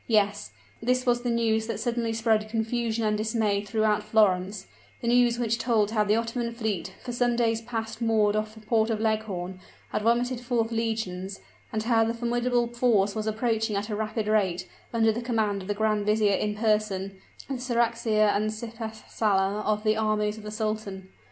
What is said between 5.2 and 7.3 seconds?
which told how the Ottoman fleet, for